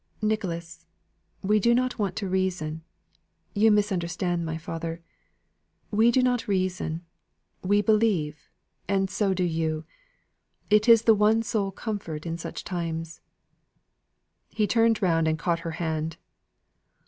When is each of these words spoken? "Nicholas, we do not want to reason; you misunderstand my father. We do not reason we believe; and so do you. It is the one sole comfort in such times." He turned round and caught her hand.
"Nicholas, 0.23 0.87
we 1.43 1.59
do 1.59 1.75
not 1.75 1.99
want 1.99 2.15
to 2.15 2.27
reason; 2.27 2.81
you 3.53 3.69
misunderstand 3.69 4.43
my 4.43 4.57
father. 4.57 4.99
We 5.91 6.09
do 6.09 6.23
not 6.23 6.47
reason 6.47 7.05
we 7.63 7.83
believe; 7.83 8.49
and 8.87 9.11
so 9.11 9.35
do 9.35 9.43
you. 9.43 9.85
It 10.71 10.89
is 10.89 11.03
the 11.03 11.13
one 11.13 11.43
sole 11.43 11.69
comfort 11.69 12.25
in 12.25 12.39
such 12.39 12.63
times." 12.63 13.21
He 14.49 14.65
turned 14.65 15.03
round 15.03 15.27
and 15.27 15.37
caught 15.37 15.59
her 15.59 15.73
hand. 15.77 16.17